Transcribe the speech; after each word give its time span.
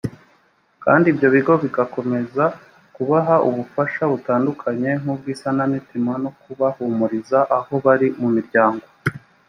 kandi 0.83 1.05
ibyo 1.13 1.27
bigo 1.35 1.53
bigakomeza 1.63 2.43
kubaha 2.95 3.35
ubufasha 3.47 4.01
butandukanye 4.11 4.89
nk 5.01 5.07
ubw 5.13 5.25
isanamitima 5.33 6.13
no 6.23 6.31
kubahumuriza 6.41 7.39
aho 7.57 7.73
bari 7.85 8.07
mu 8.21 8.29
miryango 8.35 8.85